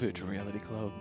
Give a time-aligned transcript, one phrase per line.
[0.00, 0.92] Virtual Reality Club.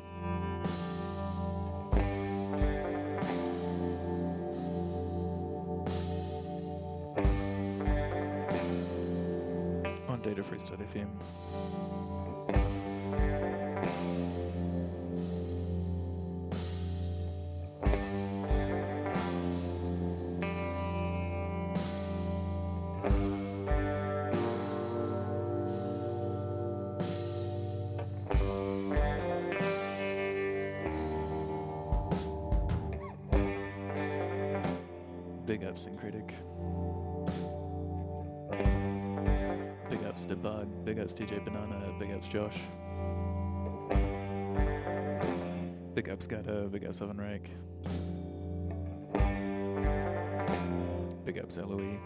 [10.10, 11.99] On Data Free Study FM.
[35.50, 36.36] Big ups Syncretic.
[39.90, 40.68] Big ups to Bug.
[40.86, 41.92] Big ups TJ Banana.
[41.98, 42.60] Big ups Josh.
[45.96, 46.70] Big ups Gato.
[46.70, 47.50] Big ups Oven Rake.
[51.26, 51.98] Big ups Eloise.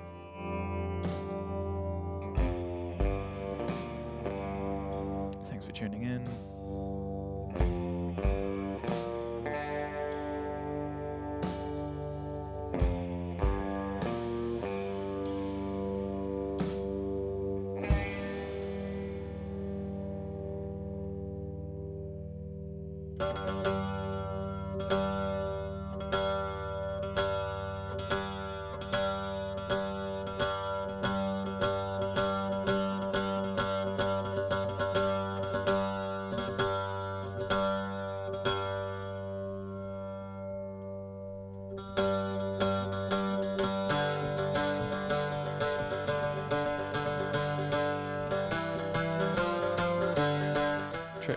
[5.49, 6.62] Thanks for tuning in.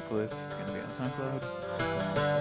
[0.06, 2.35] Track list gonna be on SoundCloud.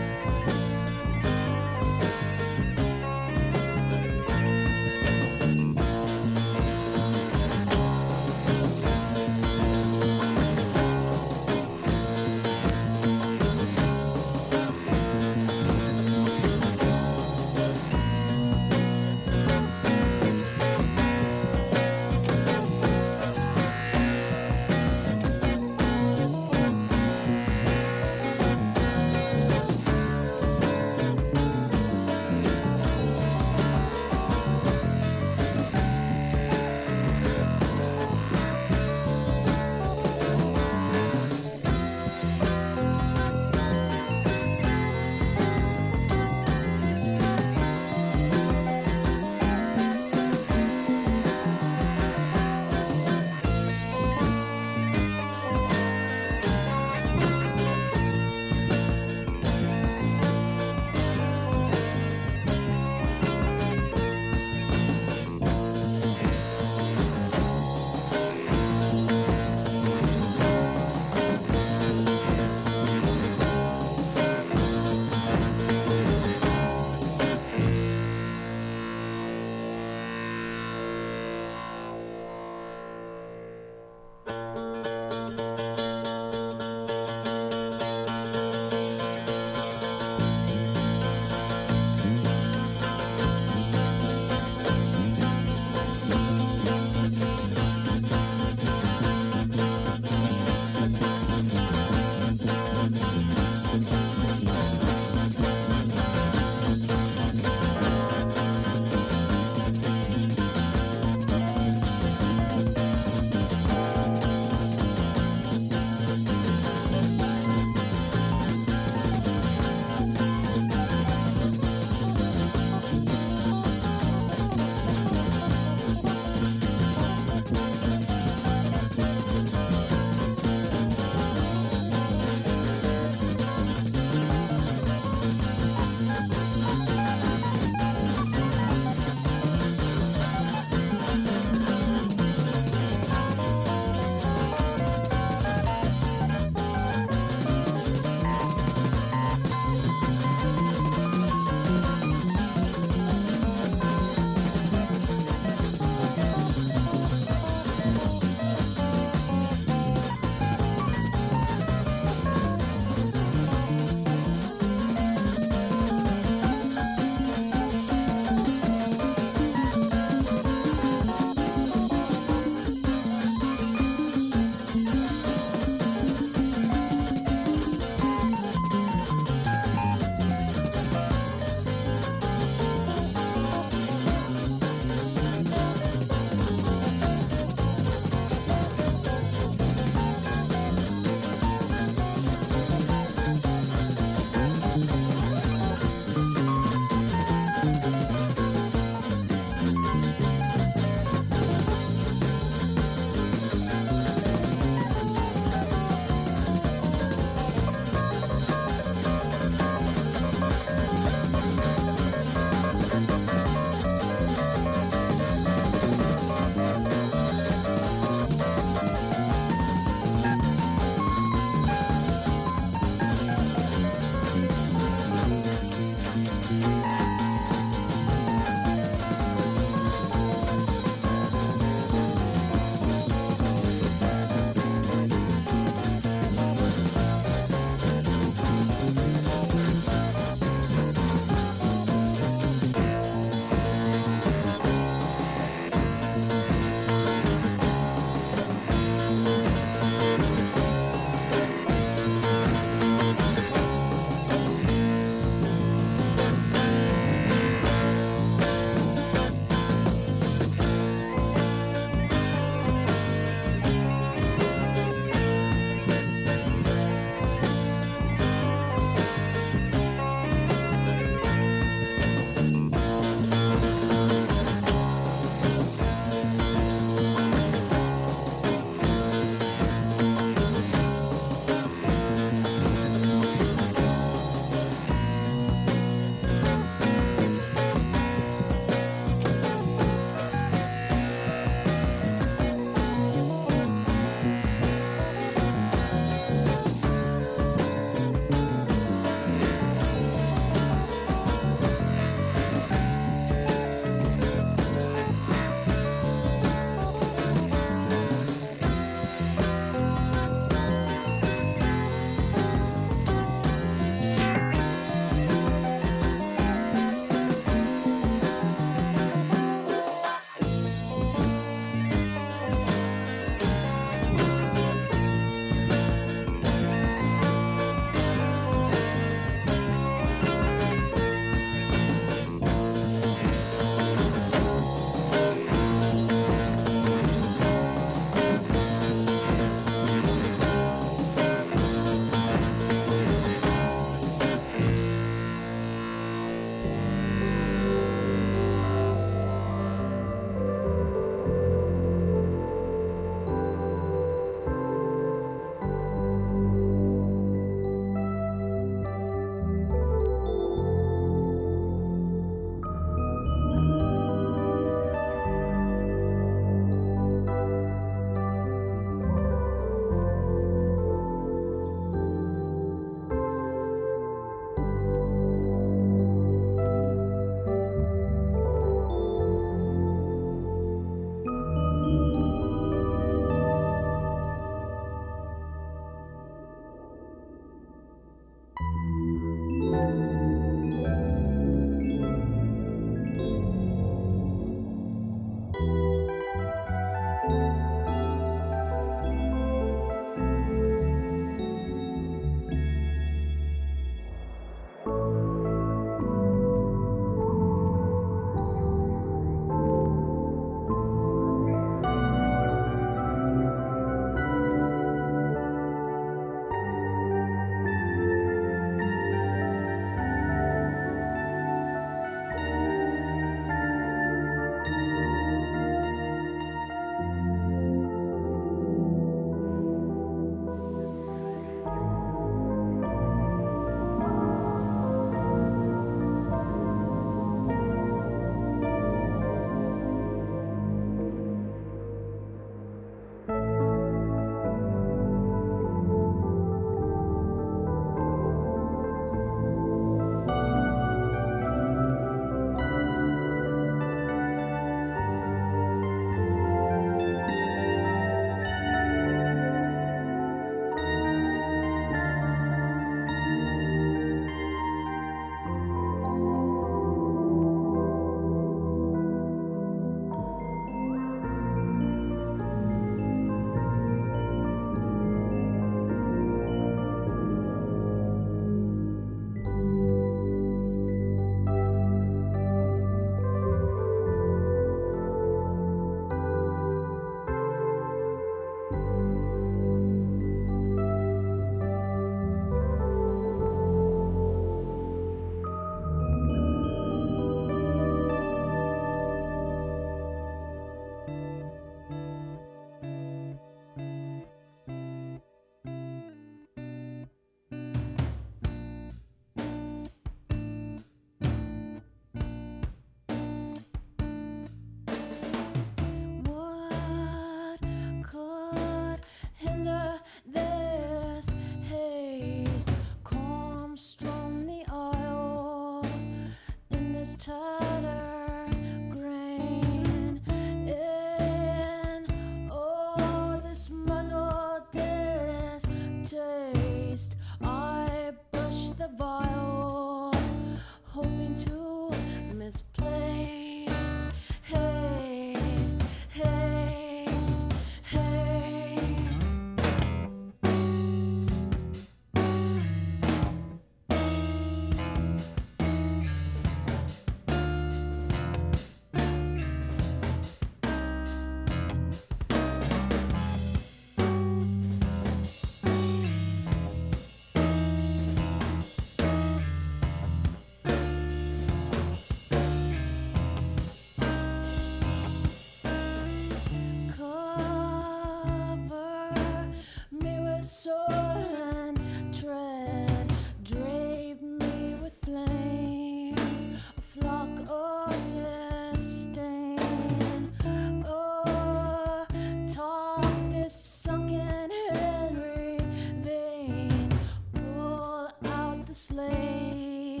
[598.78, 600.00] slave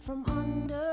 [0.00, 0.89] from under.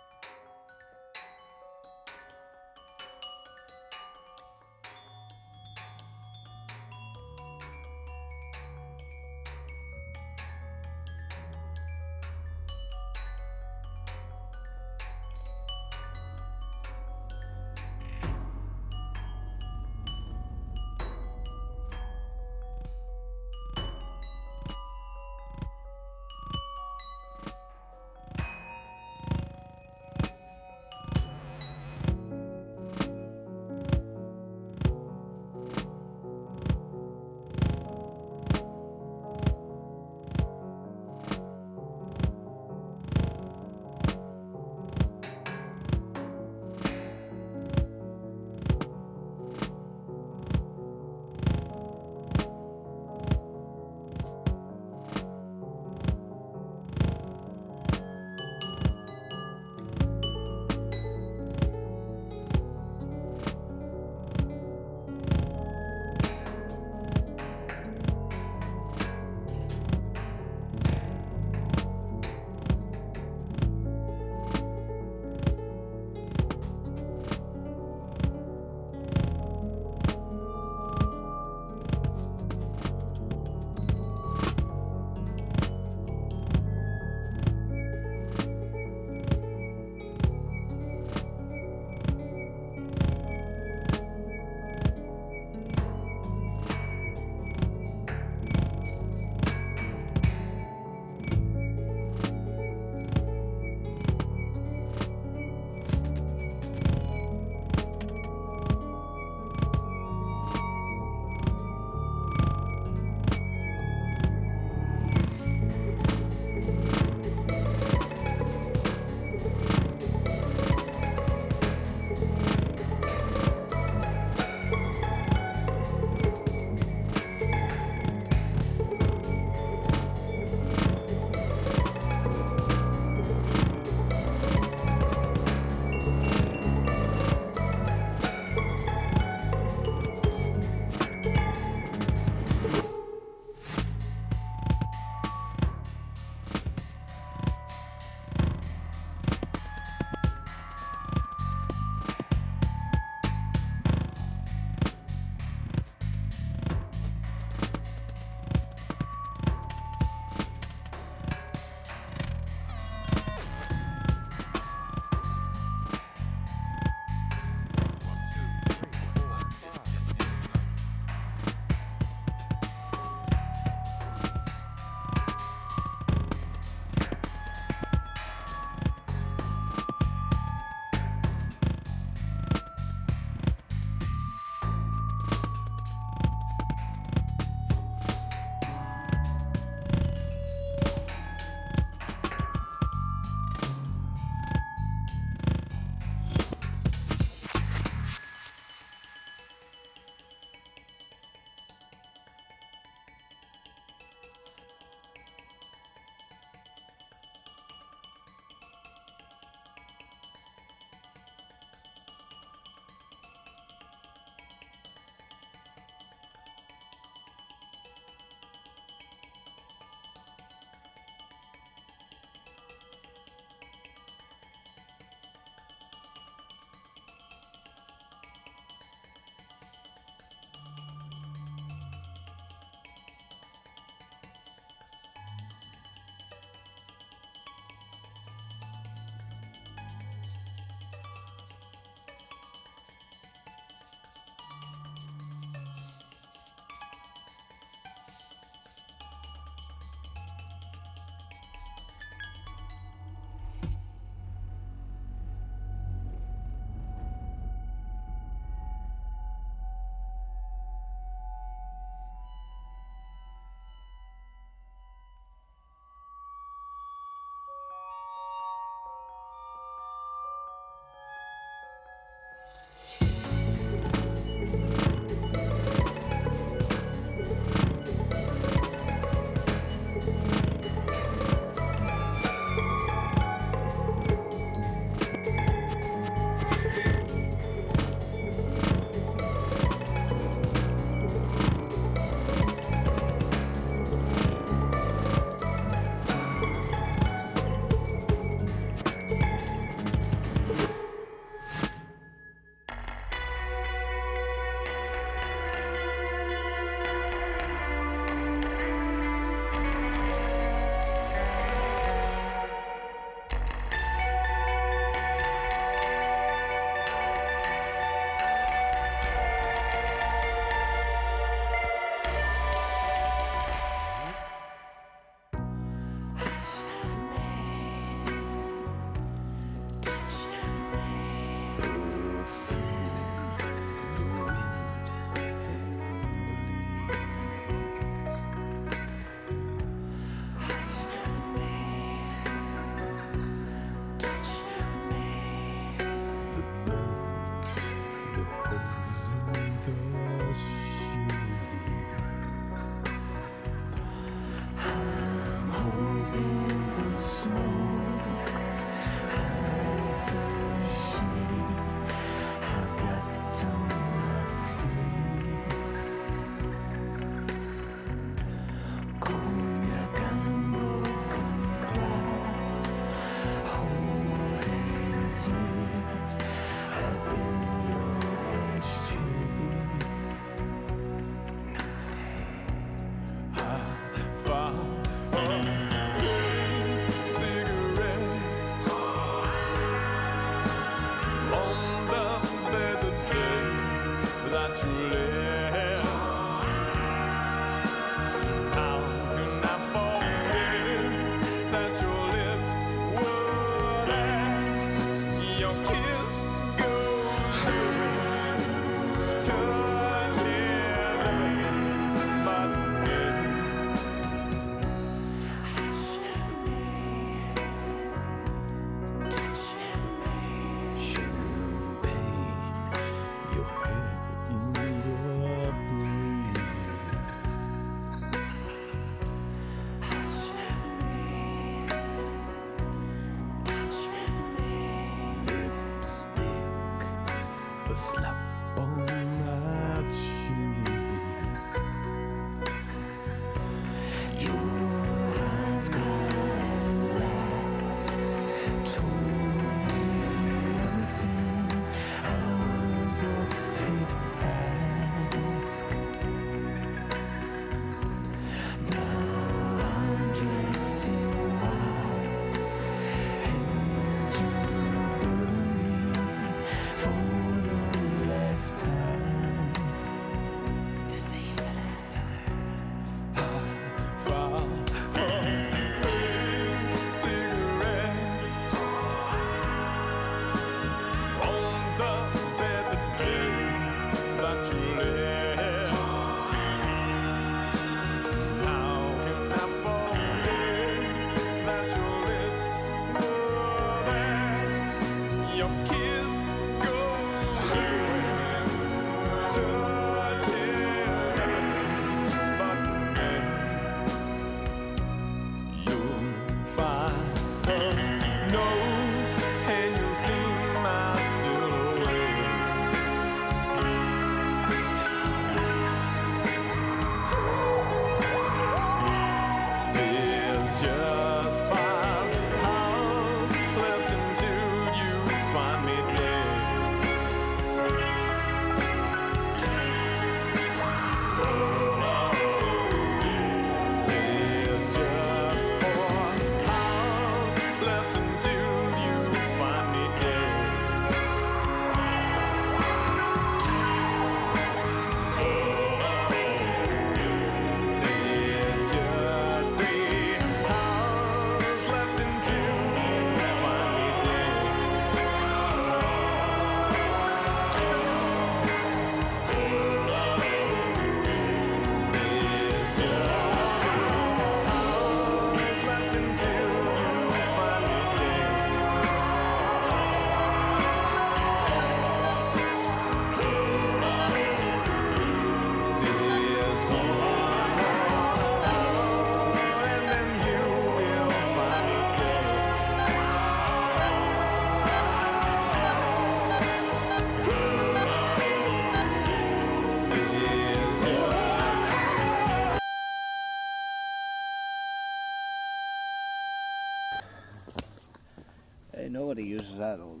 [599.10, 600.00] nobody uses that old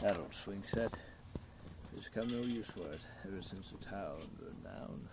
[0.00, 0.92] that old swing set.
[1.92, 5.08] There's come no use for it ever since the town burned down.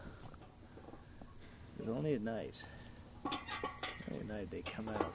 [1.79, 2.53] But only at night.
[3.25, 5.14] Only at night they come out.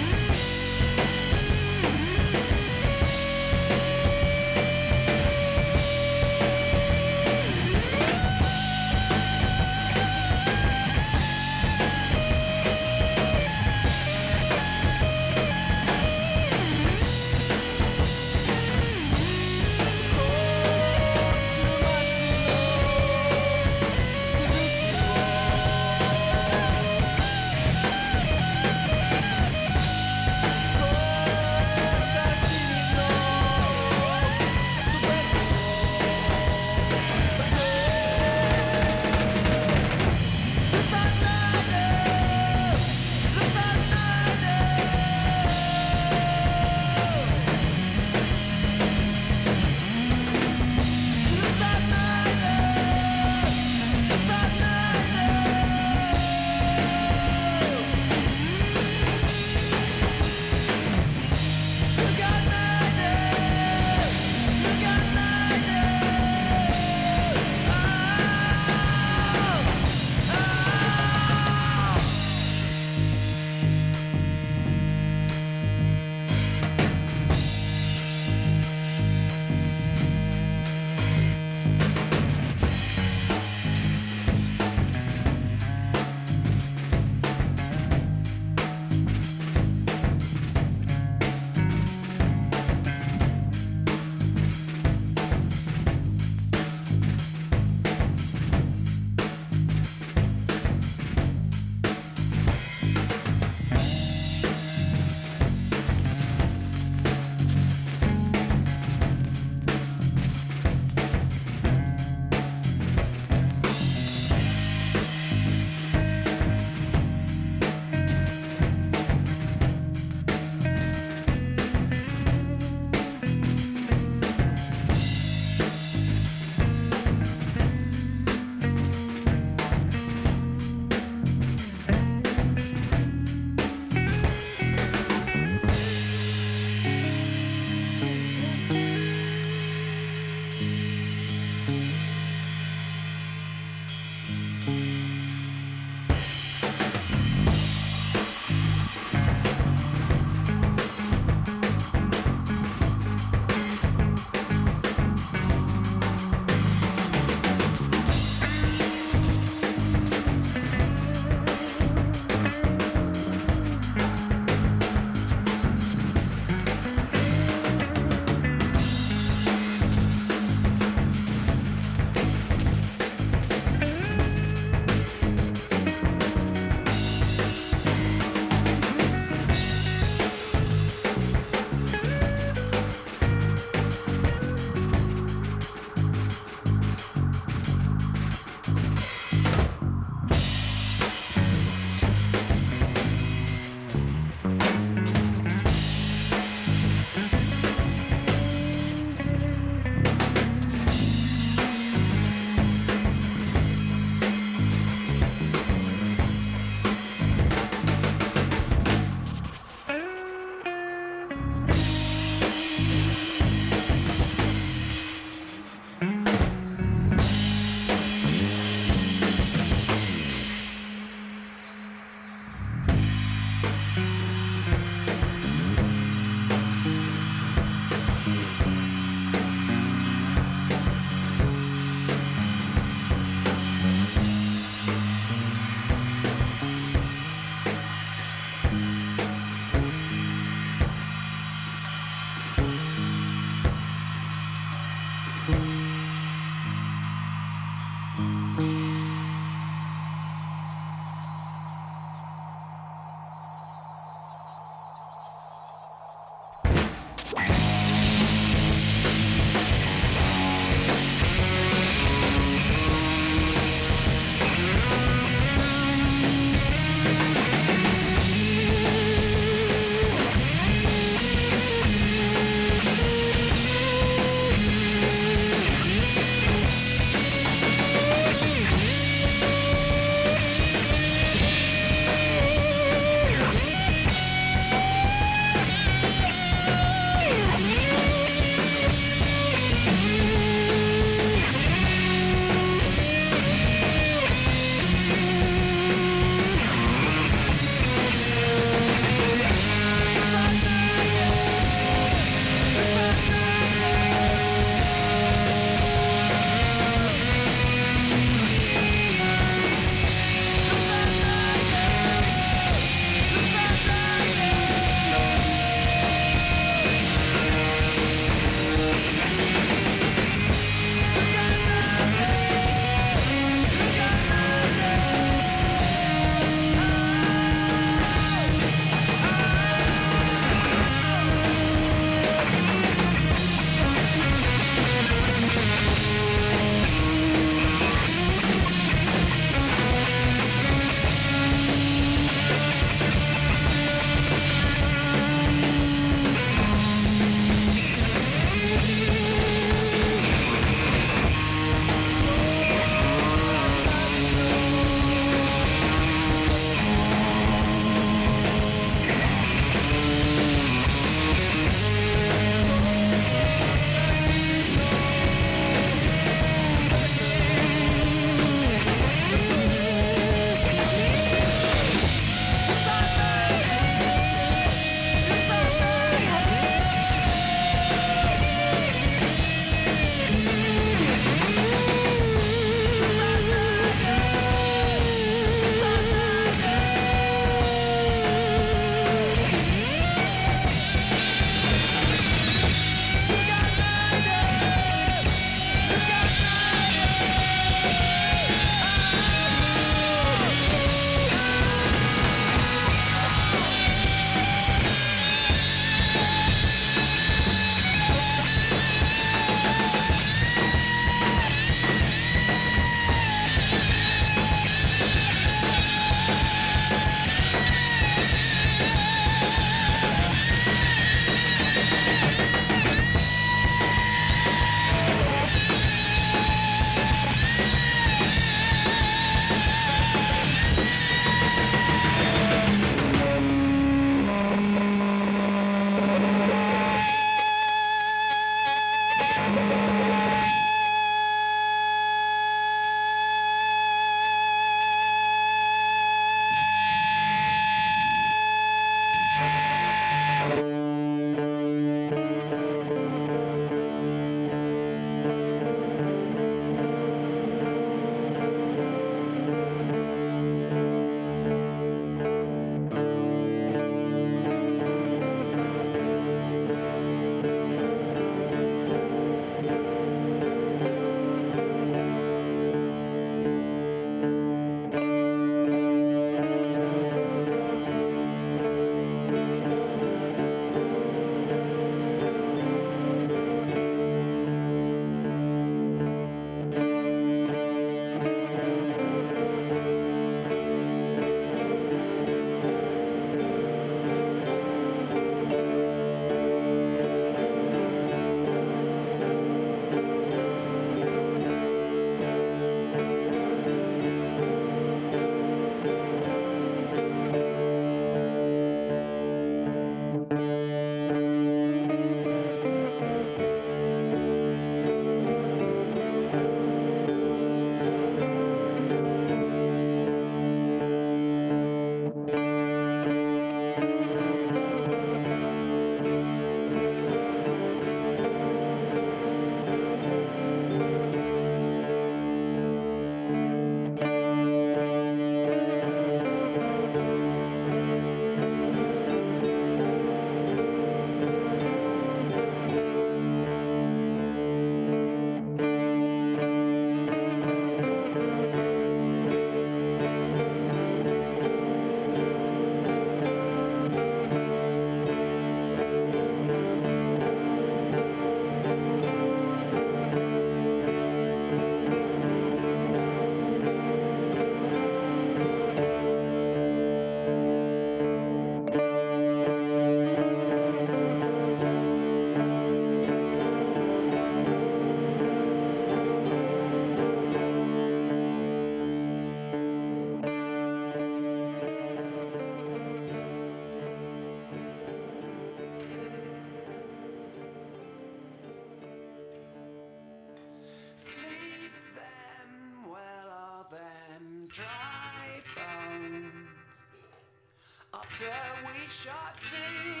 [599.43, 600.00] Shot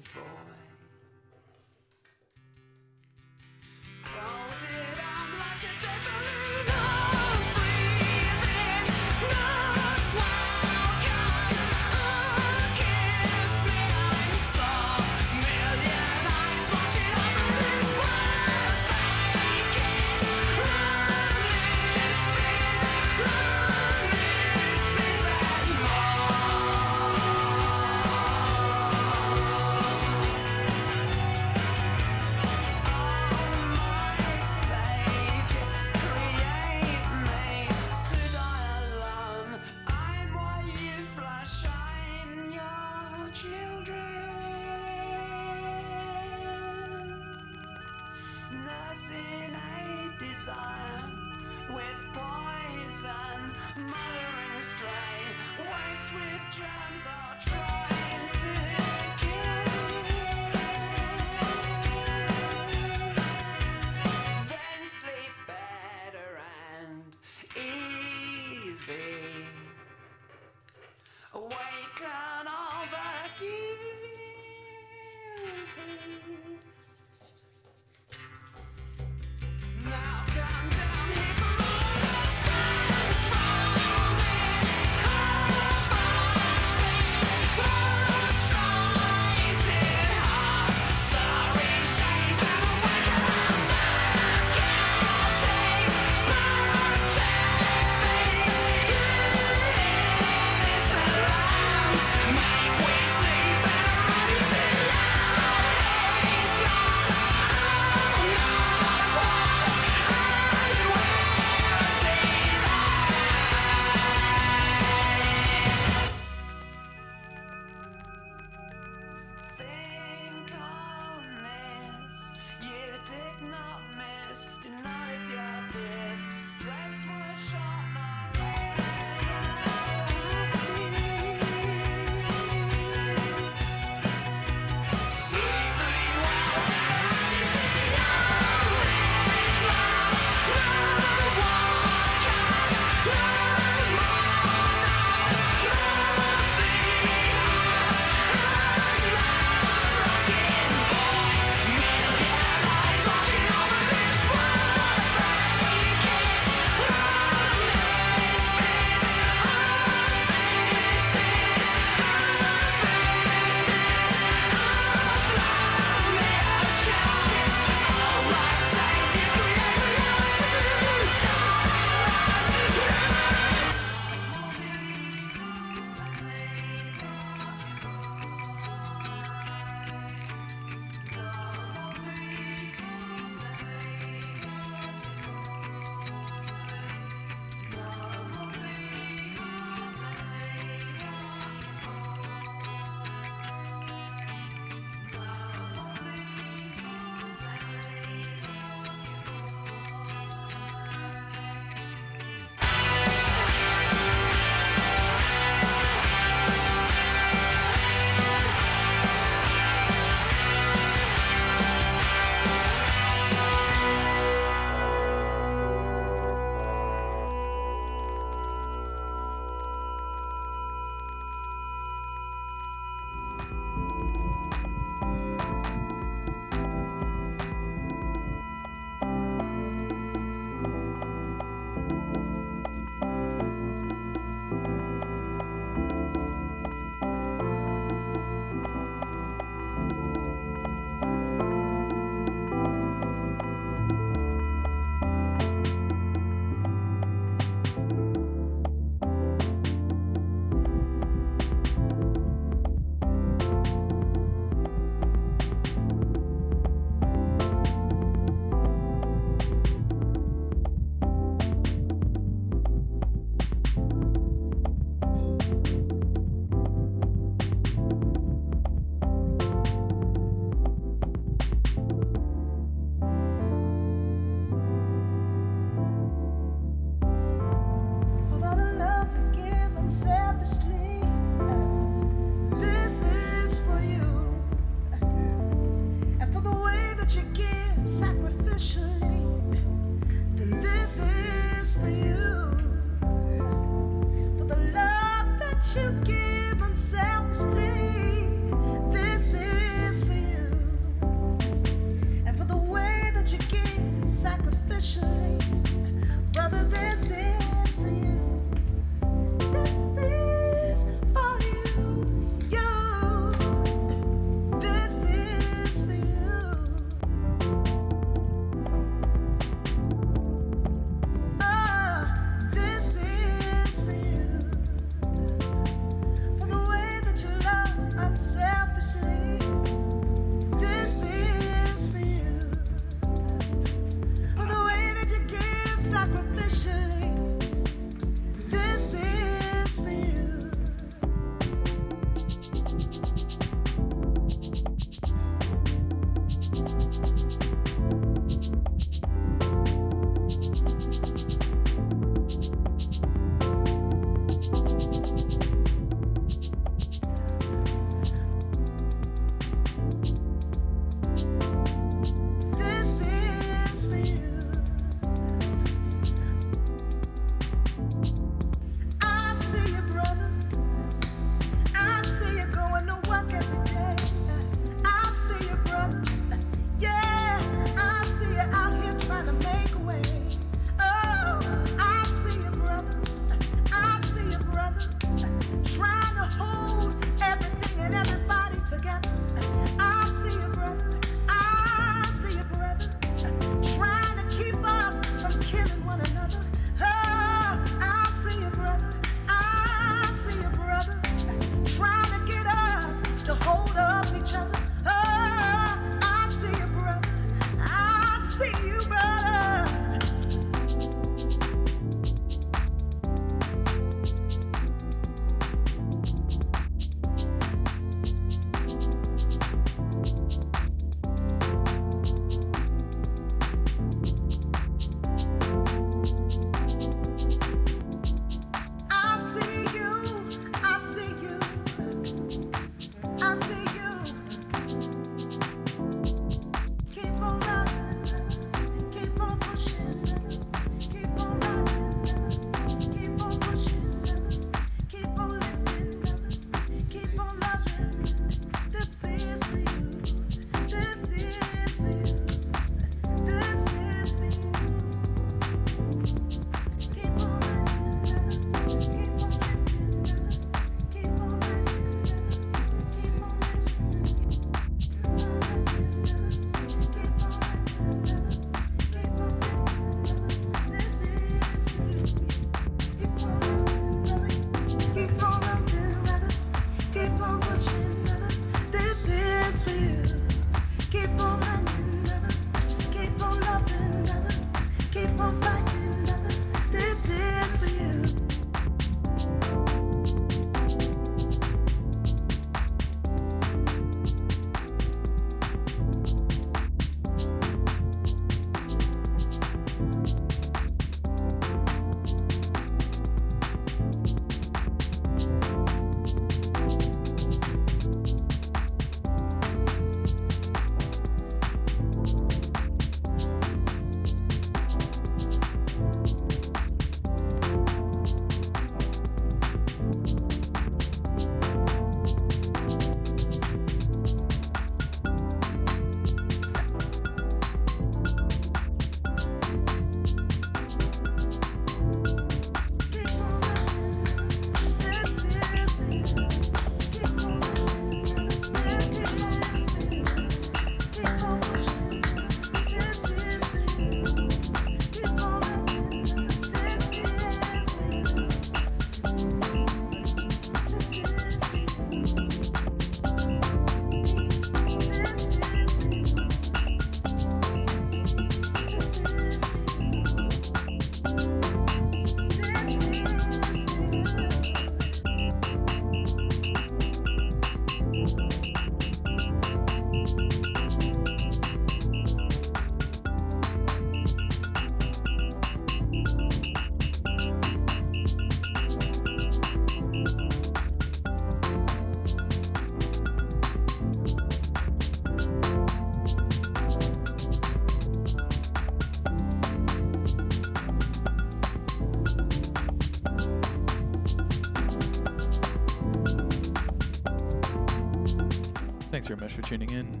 [599.51, 600.00] tuning in.